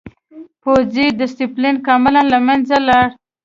[0.61, 3.07] پوځي ډسپلین کاملاً له منځه لاړ.